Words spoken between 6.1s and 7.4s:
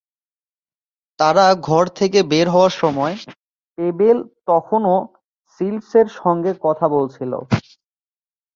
সঙ্গে কথা বলছিল।